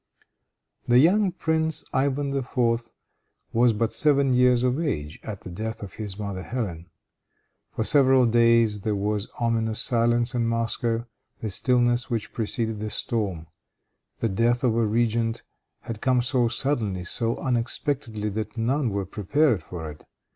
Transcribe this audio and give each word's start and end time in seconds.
The 0.87 0.97
young 0.97 1.31
prince, 1.31 1.85
Ivan 1.93 2.35
IV., 2.35 2.91
was 3.53 3.71
but 3.71 3.93
seven 3.93 4.33
years 4.33 4.63
of 4.63 4.79
age 4.79 5.19
at 5.21 5.41
the 5.41 5.51
death 5.51 5.83
of 5.83 5.93
his 5.93 6.17
mother 6.17 6.41
Hélène. 6.41 6.87
For 7.75 7.83
several 7.83 8.25
days 8.25 8.81
there 8.81 8.95
was 8.95 9.29
ominous 9.39 9.79
silence 9.79 10.33
in 10.33 10.47
Moscow, 10.47 11.05
the 11.41 11.51
stillness 11.51 12.09
which 12.09 12.33
precedes 12.33 12.79
the 12.79 12.89
storm. 12.89 13.45
The 14.21 14.29
death 14.29 14.63
of 14.63 14.73
the 14.73 14.87
regent 14.87 15.43
had 15.81 16.01
come 16.01 16.23
so 16.23 16.47
suddenly, 16.47 17.03
so 17.03 17.37
unexpectedly, 17.37 18.29
that 18.29 18.57
none 18.57 18.89
were 18.89 19.05
prepared 19.05 19.61
for 19.61 19.91
it. 19.91 20.03